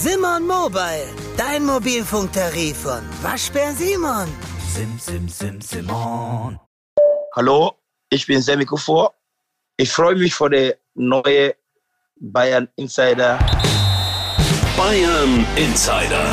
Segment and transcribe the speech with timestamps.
[0.00, 4.28] Simon Mobile, dein Mobilfunktarif von Waschbär Simon.
[4.72, 6.56] Sim, sim, sim, Simon.
[7.34, 7.72] Hallo,
[8.08, 9.12] ich bin Sammy Kufor.
[9.76, 11.56] Ich freue mich für die neue
[12.20, 13.40] Bayern Insider.
[14.76, 16.24] Bayern Insider.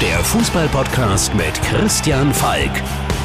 [0.00, 2.72] Der Fußballpodcast mit Christian Falk.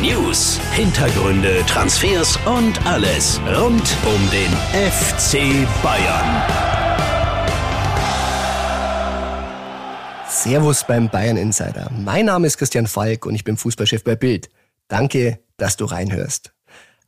[0.02, 4.52] News, Hintergründe, Transfers und alles rund um den
[4.92, 6.75] FC Bayern.
[10.46, 11.90] Servus beim Bayern Insider.
[11.92, 14.52] Mein Name ist Christian Falk und ich bin Fußballchef bei Bild.
[14.88, 16.54] Danke, dass du reinhörst.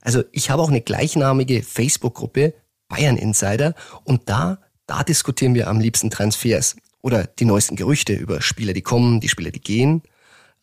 [0.01, 2.55] Also ich habe auch eine gleichnamige Facebook-Gruppe
[2.87, 8.41] Bayern Insider und da, da diskutieren wir am liebsten Transfers oder die neuesten Gerüchte über
[8.41, 10.01] Spieler, die kommen, die Spieler, die gehen.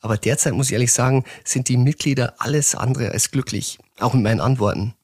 [0.00, 3.78] Aber derzeit muss ich ehrlich sagen, sind die Mitglieder alles andere als glücklich.
[4.00, 4.94] Auch mit meinen Antworten.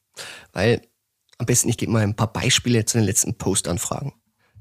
[0.51, 0.81] Weil
[1.37, 4.11] am besten ich gebe mal ein paar Beispiele zu den letzten Postanfragen.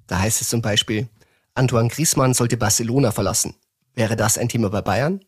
[0.07, 1.09] Da heißt es zum Beispiel,
[1.55, 3.55] Antoine Griezmann sollte Barcelona verlassen.
[3.95, 5.25] Wäre das ein Thema bei Bayern?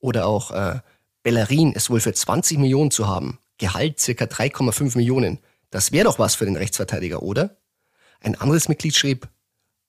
[0.00, 0.80] Oder auch äh,
[1.22, 3.38] Bellerin ist wohl für 20 Millionen zu haben.
[3.58, 5.38] Gehalt circa 3,5 Millionen.
[5.70, 7.56] Das wäre doch was für den Rechtsverteidiger, oder?
[8.20, 9.28] Ein anderes Mitglied schrieb,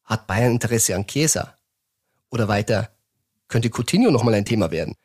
[0.03, 1.57] hat Bayern Interesse an Chiesa?
[2.31, 2.91] Oder weiter,
[3.47, 4.95] könnte Coutinho nochmal ein Thema werden?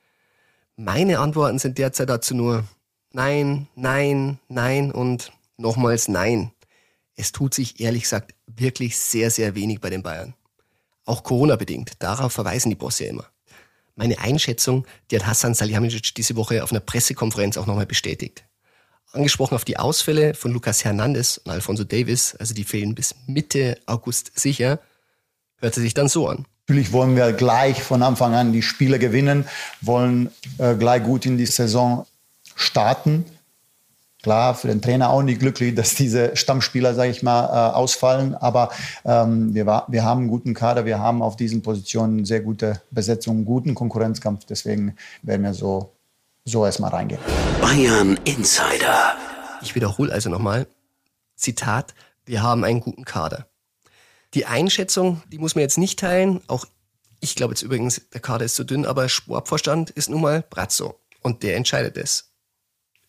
[0.76, 2.64] Meine Antworten sind derzeit dazu nur
[3.12, 6.52] nein, nein, nein und nochmals nein.
[7.16, 10.34] Es tut sich ehrlich gesagt wirklich sehr, sehr wenig bei den Bayern.
[11.04, 11.92] Auch Corona-bedingt.
[11.98, 13.26] Darauf verweisen die Bosse ja immer.
[13.96, 18.44] Meine Einschätzung, die hat Hassan Salihamidzic diese Woche auf einer Pressekonferenz auch nochmal bestätigt.
[19.12, 23.78] Angesprochen auf die Ausfälle von Lucas Hernandez und Alfonso Davis, also die fehlen bis Mitte
[23.86, 24.80] August sicher,
[25.58, 26.46] hörte sich dann so an.
[26.66, 29.46] Natürlich wollen wir gleich von Anfang an die Spiele gewinnen,
[29.80, 32.06] wollen äh, gleich gut in die Saison
[32.56, 33.24] starten.
[34.24, 38.34] Klar, für den Trainer auch nicht glücklich, dass diese Stammspieler, sage ich mal, äh, ausfallen.
[38.34, 38.70] Aber
[39.04, 43.36] ähm, wir, wir haben einen guten Kader, wir haben auf diesen Positionen sehr gute Besetzung,
[43.36, 44.46] einen guten Konkurrenzkampf.
[44.46, 45.92] Deswegen werden wir so,
[46.46, 47.20] so erstmal reingehen.
[47.60, 49.12] Bayern Insider.
[49.60, 50.66] Ich wiederhole also nochmal.
[51.36, 51.92] Zitat,
[52.24, 53.44] wir haben einen guten Kader.
[54.32, 56.40] Die Einschätzung, die muss man jetzt nicht teilen.
[56.46, 56.64] Auch
[57.20, 60.98] ich glaube jetzt übrigens, der Kader ist zu dünn, aber Sportvorstand ist nun mal Brazzo.
[61.20, 62.33] Und der entscheidet es.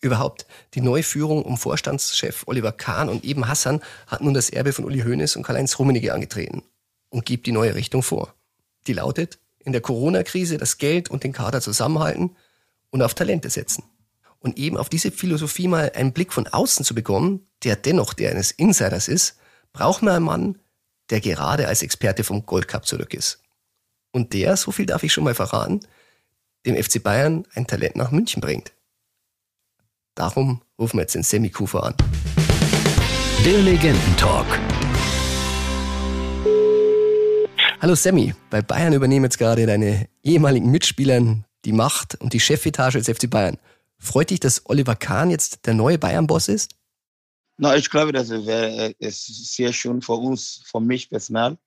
[0.06, 0.46] Überhaupt,
[0.76, 4.86] die neue Führung um Vorstandschef Oliver Kahn und eben Hassan hat nun das Erbe von
[4.86, 6.62] Uli Hoeneß und Karl-Heinz Rummenigge angetreten
[7.10, 8.36] und gibt die neue Richtung vor.
[8.86, 12.36] Die lautet, in der Corona-Krise das Geld und den Kader zusammenhalten
[12.92, 13.84] und auf Talente setzen.
[14.38, 18.30] Und eben auf diese Philosophie mal einen Blick von außen zu bekommen, der dennoch der
[18.30, 19.40] eines Insiders ist,
[19.74, 20.60] braucht man einen Mann,
[21.10, 23.42] der gerade als Experte vom Gold Cup zurück ist.
[24.12, 25.80] Und der, so viel darf ich schon mal verraten,
[26.68, 28.75] dem FC Bayern ein Talent nach München bringt.
[30.16, 31.96] Darum rufen wir jetzt den Semi Kufer an.
[33.44, 34.48] Der Legendentalk.
[37.82, 42.94] Hallo Sammy, bei Bayern übernehmen jetzt gerade deine ehemaligen Mitspieler die Macht und die Chefetage
[42.94, 43.58] des FC Bayern.
[43.98, 46.72] Freut dich, dass Oliver Kahn jetzt der neue Bayern-Boss ist?
[47.58, 51.58] Na, ich glaube, das wäre ist sehr schön für uns, für mich personal,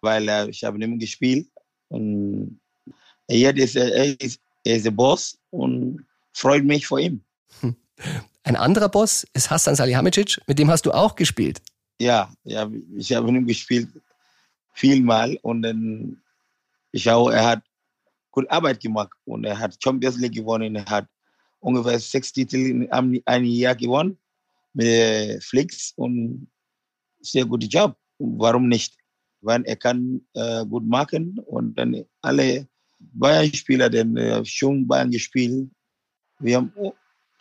[0.00, 1.48] weil äh, ich habe nicht mehr gespielt
[1.88, 2.58] und
[3.26, 7.22] er ist, er ist, er ist der Boss und freut mich vor ihm.
[8.44, 11.60] Ein anderer Boss ist Hassan Salihamidzic, mit dem hast du auch gespielt.
[12.00, 13.88] Ja, ja ich habe mit ihm gespielt
[14.72, 16.22] vielmal und dann
[16.92, 17.62] ich auch, er hat
[18.30, 21.06] gute Arbeit gemacht und er hat Champions League gewonnen, er hat
[21.60, 24.16] ungefähr sechs Titel in einem Jahr gewonnen
[24.72, 26.48] mit Flix und
[27.20, 27.96] sehr guter Job.
[28.18, 28.96] Warum nicht?
[29.40, 32.66] Weil er kann äh, gut machen und dann alle
[32.98, 35.70] Bayern-Spieler, die äh, schon Bayern gespielt,
[36.40, 36.72] wir haben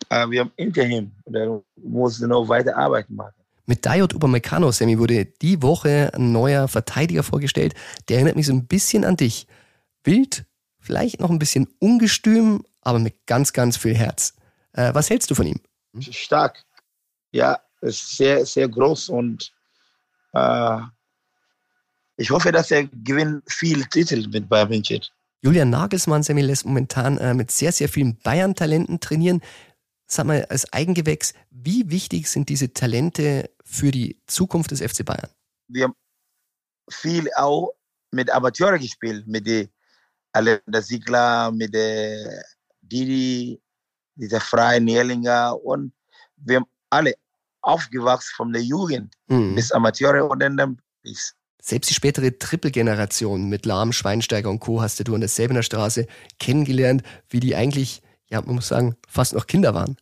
[0.10, 1.12] wir haben hinter ihm.
[1.26, 3.34] Der muss noch weiter Arbeit machen.
[3.66, 7.74] Mit Dayot Upamecano, Sammy, wurde die Woche ein neuer Verteidiger vorgestellt.
[8.08, 9.46] Der erinnert mich so ein bisschen an dich.
[10.06, 10.46] Wild,
[10.80, 14.36] vielleicht noch ein bisschen ungestüm, aber mit ganz, ganz viel Herz.
[14.72, 15.60] Äh, was hältst du von ihm?
[16.00, 16.64] Stark.
[17.32, 19.52] Ja, ist sehr, sehr groß und
[20.34, 20.80] äh,
[22.16, 25.02] ich hoffe, dass er gewinnt viel Titel mit Bayern München.
[25.42, 29.42] Julian Nagelsmann, Sammy, lässt momentan äh, mit sehr, sehr vielen Bayern-Talenten trainieren
[30.08, 35.30] sag mal, als Eigengewächs, wie wichtig sind diese Talente für die Zukunft des FC Bayern?
[35.68, 35.96] Wir haben
[36.90, 37.74] viel auch
[38.12, 39.68] mit Amateuren gespielt, mit der
[40.32, 42.44] Alexander Siegler, mit der
[42.82, 43.62] Didi,
[44.16, 45.94] dieser Freie Nierlinger und
[46.38, 47.14] wir haben alle
[47.62, 49.56] aufgewachsen von der Jugend mhm.
[49.56, 51.34] bis Amateure und dann bis.
[51.62, 54.82] Selbst die spätere Triple-Generation mit Lahm, Schweinsteiger und Co.
[54.82, 56.08] hast du an der Säbener Straße
[56.40, 59.98] kennengelernt, wie die eigentlich ja, man muss sagen, fast noch Kinder waren.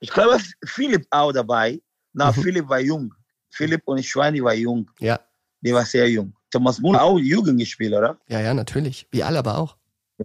[0.00, 1.80] Ich glaube, Philipp auch dabei.
[2.12, 2.42] Na, mhm.
[2.42, 3.14] Philipp war jung.
[3.50, 4.90] Philipp und Schweini war jung.
[4.98, 5.18] Ja.
[5.60, 6.34] Die war sehr jung.
[6.50, 8.18] Thomas Muller auch Jugend gespielt, oder?
[8.28, 9.08] Ja, ja, natürlich.
[9.10, 9.76] Wie Alaba auch.
[10.18, 10.24] Ja,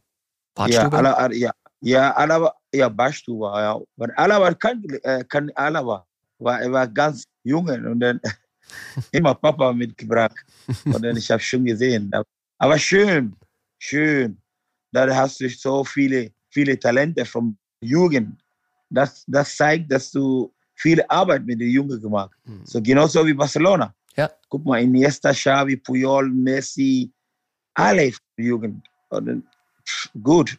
[0.53, 0.97] Bartstube?
[0.97, 1.51] Alaba, ja,
[1.81, 3.81] ja, Alaba, ja, Bartstube, ja.
[3.97, 6.05] Aber Alaba kann, äh, kann Alaba,
[6.39, 8.19] war, er war ganz jung und dann
[9.11, 10.35] immer Papa mitgebracht.
[10.85, 12.11] Und dann, ich habe schon gesehen.
[12.57, 13.35] Aber schön,
[13.79, 14.39] schön.
[14.91, 18.41] Da hast du so viele, viele Talente vom Jugend.
[18.89, 22.47] Das, das zeigt, dass du viel Arbeit mit den Jungen gemacht hast.
[22.51, 22.65] Mhm.
[22.65, 23.93] So genauso wie Barcelona.
[24.15, 24.29] Ja.
[24.49, 27.11] Guck mal, Iniesta, Xavi, Puyol, Messi,
[27.75, 28.85] alle Jugend.
[29.09, 29.43] Und dann,
[29.87, 30.57] pff, gut.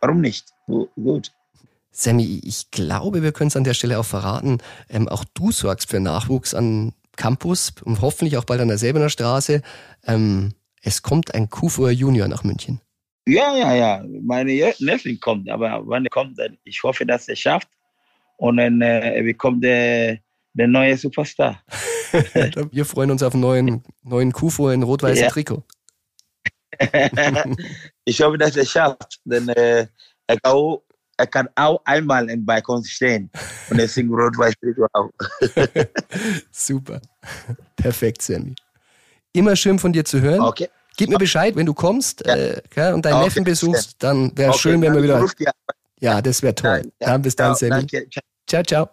[0.00, 0.52] Warum nicht?
[0.66, 1.32] Gu- Gut.
[1.90, 4.58] Sammy, ich glaube, wir können es an der Stelle auch verraten.
[4.88, 9.10] Ähm, auch du sorgst für Nachwuchs an Campus und hoffentlich auch bald an der Säbener
[9.10, 9.62] Straße.
[10.04, 12.80] Ähm, es kommt ein Kufur Junior nach München.
[13.26, 14.04] Ja, ja, ja.
[14.22, 17.68] Meine Neffen kommt, aber wann er kommt, dann, ich hoffe, dass er schafft.
[18.36, 20.18] Und dann äh, bekommt der,
[20.54, 21.62] der neue Superstar.
[22.72, 25.30] Wir freuen uns auf einen neuen, neuen Kufur in rot-weißem Ja.
[25.30, 25.62] Trikot.
[28.04, 29.20] ich hoffe, dass er schafft.
[29.24, 29.86] Denn äh,
[30.26, 30.82] er, kann auch,
[31.16, 33.30] er kann auch einmal in bei uns stehen.
[33.70, 35.10] Und er singt rot-weiß Trikot auch.
[36.50, 37.00] Super.
[37.76, 38.54] Perfekt, Sammy.
[39.32, 40.40] Immer schön von dir zu hören.
[40.40, 40.68] Okay.
[40.96, 42.36] Gib mir Bescheid, wenn du kommst Ja.
[42.36, 45.26] äh, und deinen Okay, Neffen besuchst, dann wäre okay, schön, wenn wir wieder.
[46.00, 46.82] Ja, das wäre toll.
[47.00, 47.70] Ja, Dann bis dann, Sammy.
[47.70, 48.06] danke,
[48.46, 48.62] ciao.
[48.64, 48.88] Ciao.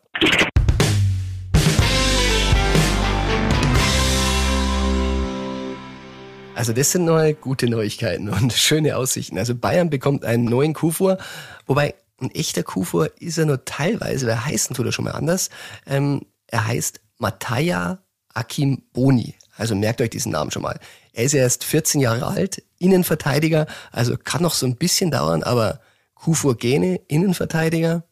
[6.56, 9.38] Also das sind neue gute Neuigkeiten und schöne Aussichten.
[9.38, 11.18] Also Bayern bekommt einen neuen Kufur,
[11.66, 15.50] wobei ein echter Kufur ist er nur teilweise, weil heißen tut er schon mal anders.
[15.88, 18.00] Ähm, er heißt Mattia
[18.34, 19.36] Akim Boni.
[19.60, 20.80] Also merkt euch diesen Namen schon mal.
[21.12, 25.82] Er ist erst 14 Jahre alt, Innenverteidiger, also kann noch so ein bisschen dauern, aber
[26.16, 28.04] Kufur Gene, Innenverteidiger,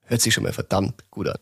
[0.00, 1.38] hört sich schon mal verdammt gut an.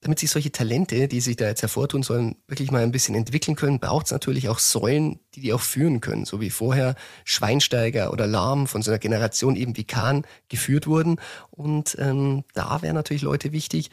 [0.00, 3.54] Damit sich solche Talente, die sich da jetzt hervortun sollen, wirklich mal ein bisschen entwickeln
[3.54, 6.24] können, braucht es natürlich auch Säulen, die die auch führen können.
[6.24, 6.94] So wie vorher
[7.24, 11.20] Schweinsteiger oder Lahm von so einer Generation eben wie Kahn geführt wurden.
[11.50, 13.90] Und ähm, da wären natürlich Leute wichtig,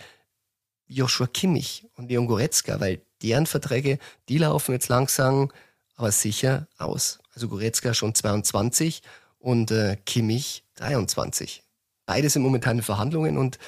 [0.88, 5.52] Joshua Kimmich und Leon Goretzka, weil deren Verträge, die laufen jetzt langsam,
[5.96, 7.20] aber sicher aus.
[7.34, 9.02] Also Goretzka schon 22
[9.40, 11.64] und äh, Kimmich 23.
[12.06, 13.60] Beide sind momentan in Verhandlungen und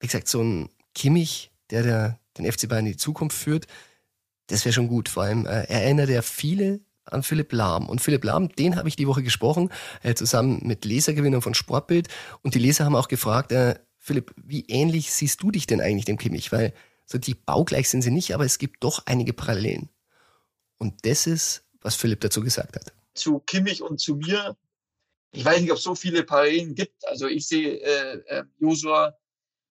[0.00, 3.66] wie gesagt, so ein Kimmich, der, der den FC Bayern in die Zukunft führt,
[4.46, 5.08] das wäre schon gut.
[5.08, 7.88] Vor allem äh, er erinnert ja viele an Philipp Lahm.
[7.88, 9.70] Und Philipp Lahm, den habe ich die Woche gesprochen,
[10.02, 12.08] äh, zusammen mit Lesergewinnern von Sportbild.
[12.42, 16.06] Und die Leser haben auch gefragt, äh, Philipp, wie ähnlich siehst du dich denn eigentlich
[16.06, 16.52] dem Kimmich?
[16.52, 16.72] Weil
[17.10, 19.88] so die baugleich sind sie nicht, aber es gibt doch einige Parallelen.
[20.78, 22.92] Und das ist, was Philipp dazu gesagt hat.
[23.14, 24.56] zu Kimmich und zu mir.
[25.32, 27.04] Ich weiß nicht, ob es so viele Parallelen gibt.
[27.06, 29.16] Also ich sehe äh, äh, Josua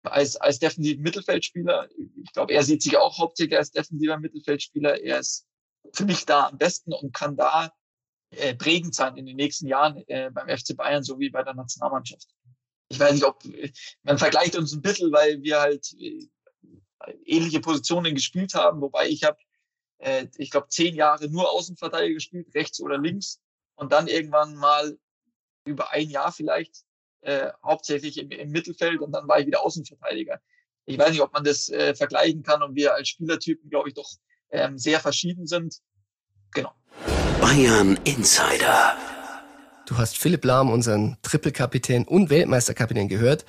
[0.04, 1.90] als, als defensiven Mittelfeldspieler.
[2.24, 5.02] Ich glaube, er sieht sich auch hauptsächlich als defensiver Mittelfeldspieler.
[5.02, 5.48] Er ist
[5.94, 7.72] für mich da am besten und kann da
[8.32, 12.28] äh, prägend sein in den nächsten Jahren äh, beim FC Bayern sowie bei der Nationalmannschaft.
[12.90, 13.44] Ich weiß nicht, ob
[14.04, 16.28] man vergleicht uns ein bisschen, weil wir halt äh,
[17.26, 19.38] ähnliche Positionen gespielt haben, wobei ich habe
[20.00, 23.40] äh, ich glaube, zehn Jahre nur Außenverteidiger gespielt, rechts oder links.
[23.76, 24.98] Und dann irgendwann mal
[25.66, 26.84] über ein Jahr vielleicht
[27.22, 30.42] äh, hauptsächlich im, im Mittelfeld und dann war ich wieder Außenverteidiger.
[30.86, 33.96] Ich weiß nicht, ob man das äh, vergleichen kann und wir als Spielertypen, glaube ich,
[33.96, 34.10] doch
[34.52, 35.80] ähm, sehr verschieden sind.
[36.52, 36.74] Genau.
[37.40, 38.98] Bayern Insider.
[39.86, 43.46] Du hast Philipp Lahm, unseren Trippelkapitän und Weltmeisterkapitän gehört.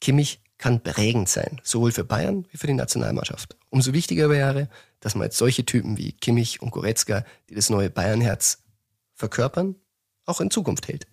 [0.00, 3.56] Kimmich kann prägend sein, sowohl für Bayern wie für die Nationalmannschaft.
[3.70, 4.68] Umso wichtiger wäre,
[5.00, 8.58] dass man jetzt solche Typen wie Kimmich und Goretzka, die das neue Bayernherz
[9.14, 9.76] verkörpern,
[10.26, 11.06] auch in Zukunft hält.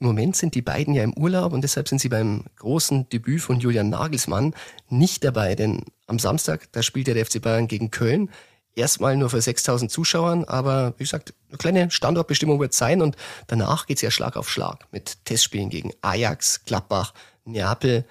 [0.00, 3.40] Im Moment sind die beiden ja im Urlaub und deshalb sind sie beim großen Debüt
[3.40, 4.54] von Julian Nagelsmann
[4.88, 8.30] nicht dabei, denn am Samstag, da spielt ja der FC Bayern gegen Köln.
[8.74, 13.86] Erstmal nur für 6000 Zuschauern, aber wie gesagt, eine kleine Standortbestimmung wird sein und danach
[13.86, 17.12] geht's ja Schlag auf Schlag mit Testspielen gegen Ajax, Gladbach,
[17.44, 18.06] Neapel.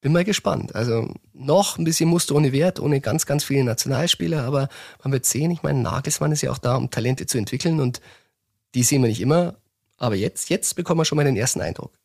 [0.00, 0.74] Bin mal gespannt.
[0.74, 4.68] Also noch ein bisschen Muster ohne Wert, ohne ganz, ganz viele Nationalspieler, aber
[5.02, 8.00] man wird sehen, ich meine, Nagelsmann ist ja auch da, um Talente zu entwickeln und
[8.74, 9.56] die sehen wir nicht immer,
[9.96, 11.98] aber jetzt, jetzt bekommen wir schon mal den ersten Eindruck.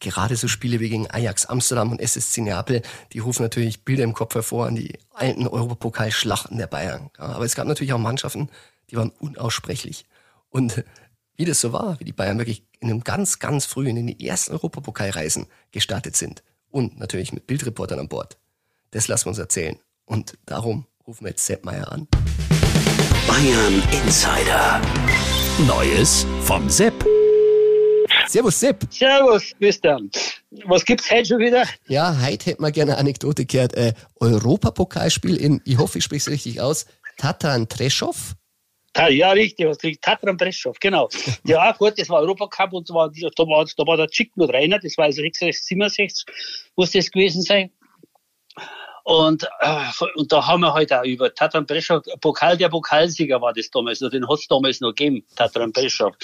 [0.00, 4.14] Gerade so Spiele wie gegen Ajax Amsterdam und SSC Neapel, die rufen natürlich Bilder im
[4.14, 7.10] Kopf hervor an die alten Europapokalschlachten der Bayern.
[7.18, 8.48] Aber es gab natürlich auch Mannschaften,
[8.90, 10.06] die waren unaussprechlich.
[10.48, 10.82] Und
[11.36, 14.26] wie das so war, wie die Bayern wirklich in einem ganz, ganz frühen, in die
[14.26, 16.42] ersten Europapokalreisen gestartet sind.
[16.72, 18.38] Und natürlich mit Bildreportern an Bord.
[18.92, 19.78] Das lassen wir uns erzählen.
[20.06, 22.08] Und darum rufen wir jetzt Sepp Meier an.
[23.28, 24.80] Bayern Insider.
[25.66, 26.94] Neues vom Sepp.
[28.26, 28.86] Servus Sepp.
[28.90, 30.10] Servus, Christian.
[30.64, 31.66] Was gibt's heute schon wieder?
[31.88, 33.74] Ja, heute hätten wir gerne eine Anekdote gehört.
[33.74, 36.86] Äh, Europapokalspiel in, ich hoffe, ich spreche es richtig aus,
[37.18, 38.34] Tatan Treschow.
[38.96, 41.08] Ja, richtig, was kriegt Tatran Breschow, genau.
[41.44, 44.52] Ja, gut, das war Europacup und da war, da war, da war der Chick mit
[44.52, 46.26] Rainer, das war also 66, 67,
[46.76, 47.70] muss das gewesen sein.
[49.04, 53.52] Und, äh, und da haben wir halt auch über Tatran Breschow, Pokal der Pokalsieger war
[53.52, 56.14] das damals, den hat es damals noch gegeben, Tatran Breschow.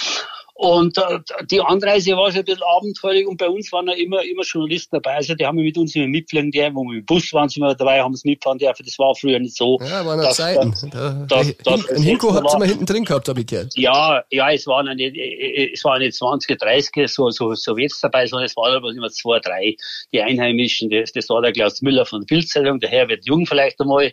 [0.59, 1.21] Und äh,
[1.53, 4.97] die Anreise war schon ein bisschen abenteuerlich und bei uns waren ja immer, immer Journalisten
[4.97, 5.15] dabei.
[5.15, 7.77] Also die haben mit uns immer mitfliegen dürfen, wo wir im Bus waren, sind wir
[7.77, 8.85] dabei, haben es mitfahren dürfen.
[8.85, 9.79] Das war früher nicht so.
[9.89, 10.75] Ja, waren noch Zeiten.
[10.91, 13.73] Da, da, da, ein Hinko hat es immer hinten drin gehabt, habe ich gehört.
[13.77, 18.47] Ja, ja, es waren nicht, es waren nicht 20, 30 so, so Sowjets dabei, sondern
[18.47, 19.77] es waren aber immer zwei, drei,
[20.13, 20.91] die Einheimischen.
[20.91, 24.13] Das, das war der Klaus Müller von der Bildzeitung, der Herbert Jung vielleicht einmal,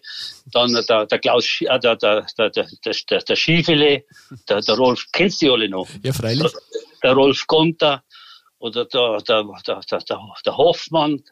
[0.52, 4.04] dann der, der Klaus, äh, der, der, der, der, der, der Schiefele,
[4.48, 5.88] der, der Rolf, kennst du alle noch?
[6.04, 6.54] Ja, freilich.
[7.04, 8.04] Der Rolf Gonter
[8.60, 10.00] oder der, der, der, der,
[10.46, 11.24] der Hoffmann,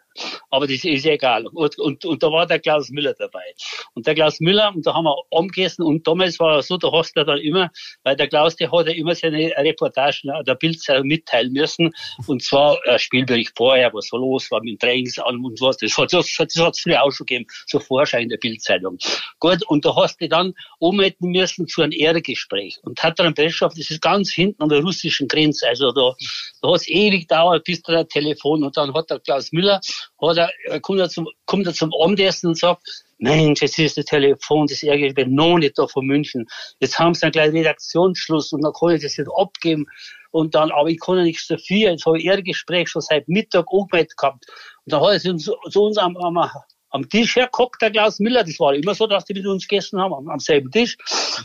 [0.49, 1.47] aber das ist egal.
[1.47, 3.43] Und, und, und da war der Klaus Müller dabei.
[3.93, 7.15] Und der Klaus Müller, und da haben wir umgegessen, und damals war so, da hast
[7.15, 7.71] du dann immer,
[8.03, 11.91] weil der Klaus, der hat ja immer seine Reportagen der Bildzeitung mitteilen müssen,
[12.27, 15.97] und zwar ein Spielbericht vorher, was so los war mit dem Trainingsarm und was, das
[15.97, 18.97] hat es das, das früher auch schon gegeben, so Vorschein der Bildzeitung.
[19.39, 22.79] Gut, und da hast du dann umhalten müssen zu einem Ehrengespräch.
[22.83, 26.13] Und hat dann Breschow, das ist ganz hinten an der russischen Grenze, also da,
[26.61, 29.79] da hat es ewig dauert, bis da der Telefon, und dann hat der Klaus Müller
[30.21, 34.05] hat er, kommt, er zum, kommt er zum Abendessen und sagt, Mensch, jetzt ist das
[34.05, 36.45] Telefon, das ärgere ich bin noch nicht da von München.
[36.79, 39.85] Jetzt haben sie dann gleich Redaktionsschluss und dann kann ich das nicht abgeben.
[40.31, 41.91] Und dann, aber ich kann ja nichts dafür.
[41.91, 44.45] Jetzt habe ich ihr Gespräch schon seit Mittag angemeldet gehabt.
[44.83, 46.37] Und dann hat er sich zu, zu uns am, am,
[46.89, 48.43] am Tisch hergeguckt, der Klaus Müller.
[48.43, 50.97] Das war immer so, dass die mit uns gegessen haben, am, am selben Tisch.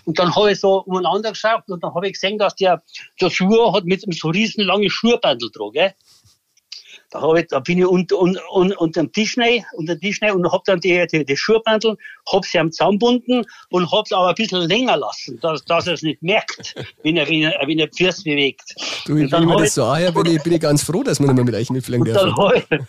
[0.05, 2.83] Und dann habe ich so umeinander geschaut und dann habe ich gesehen, dass der,
[3.21, 5.95] der Schuhe hat mit so riesen lange Schuhbandel dran, gell?
[7.11, 10.21] Da, hab ich, da bin ich unter, unter, unter dem Tisch rein, unter dem Tisch
[10.21, 11.97] rein und hab dann die, die, die Schuhbandel,
[12.31, 16.03] hab sie am zusammenbunden und hab's aber ein bisschen länger lassen, dass, dass er es
[16.03, 18.75] nicht merkt, wenn er, wenn er, wenn er Pfirst bewegt.
[19.07, 21.19] Du, ich bin mir das so ah, ja, bin ich, bin ich ganz froh, dass
[21.19, 22.35] wir nicht mehr mit euch mitfliegen dürfen.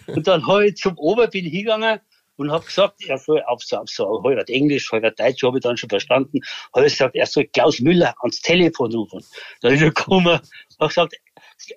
[0.07, 1.99] und dann hab ich zum Ober bin ich hingegangen
[2.39, 5.63] und habe gesagt, er soll auf so, auf so halber Englisch, halber Deutsch, habe ich
[5.63, 6.39] dann schon verstanden,
[6.73, 9.21] habe ich gesagt, er soll Klaus Müller ans Telefon rufen.
[9.61, 10.39] Da ist er gekommen,
[10.79, 11.15] habe gesagt,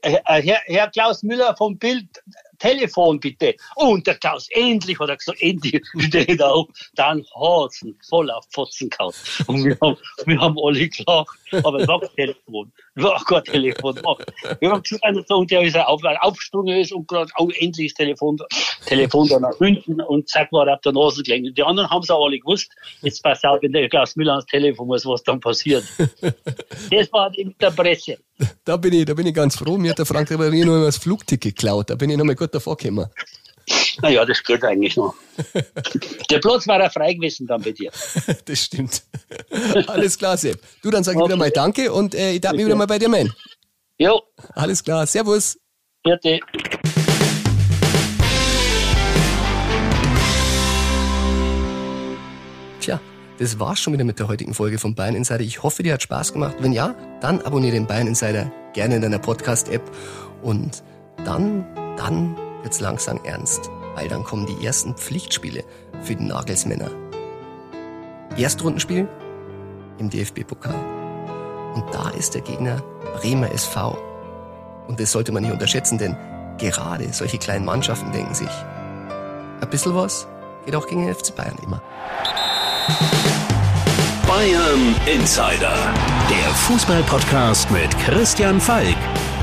[0.02, 2.22] Herr, Herr Klaus Müller vom Bild,
[2.62, 3.56] Telefon bitte.
[3.74, 6.68] Und der Klaus, endlich, hat er gesagt, endlich steht er auf.
[6.94, 9.12] Dann ihn voll auf Fotzen gehauen.
[9.46, 11.38] Und wir haben, wir haben alle gelacht.
[11.64, 12.72] Aber es war kein Telefon.
[12.94, 14.00] Es war kein Telefon.
[14.60, 18.38] Wir haben gesagt, und der ist auf, aufgesprungen ist und gerade, oh, endlich ist Telefon,
[18.86, 21.54] Telefon da nach hinten und zack, war er auf der Nase gelegen.
[21.54, 22.70] Die anderen haben es auch alle gewusst.
[23.02, 25.84] Jetzt pass auf, wenn der Klaus Müller ans Telefon muss, was dann passiert.
[26.90, 28.18] Das war in der Presse.
[28.64, 29.76] Da bin ich, da bin ich ganz froh.
[29.78, 31.90] Mir hat der Frank Ribéry noch das Flugticket geklaut.
[31.90, 33.06] Da bin ich noch mal gut davor gekommen.
[34.00, 35.14] Naja, das geht eigentlich noch.
[36.30, 37.90] Der Platz war ja frei gewesen dann bei dir.
[38.44, 39.02] das stimmt.
[39.86, 40.60] Alles klar, Sepp.
[40.82, 41.30] Du, dann sage ich okay.
[41.30, 43.32] wieder mal Danke und äh, ich darf mich wieder mal bei dir melden.
[43.98, 44.20] Jo.
[44.54, 45.06] Alles klar.
[45.06, 45.58] Servus.
[46.02, 46.40] Bitte.
[52.80, 53.00] Tja,
[53.38, 55.40] das war's schon wieder mit der heutigen Folge von Bayern Insider.
[55.40, 56.56] Ich hoffe, dir hat Spaß gemacht.
[56.58, 59.82] Wenn ja, dann abonniere den Bayern Insider gerne in deiner Podcast-App.
[60.42, 60.82] Und
[61.24, 61.64] dann,
[61.96, 65.64] dann wird's langsam ernst, weil dann kommen die ersten Pflichtspiele
[66.02, 66.90] für die Nagelsmänner.
[68.36, 69.08] Erstrundenspiel
[69.98, 70.74] im DFB-Pokal.
[71.74, 72.82] Und da ist der Gegner
[73.20, 73.96] Bremer SV.
[74.88, 76.16] Und das sollte man nicht unterschätzen, denn
[76.58, 78.50] gerade solche kleinen Mannschaften denken sich,
[79.60, 80.26] ein bisschen was
[80.64, 81.82] geht auch gegen den FC Bayern immer.
[84.26, 85.76] Bayern Insider,
[86.28, 88.96] der Fußballpodcast mit Christian Falk.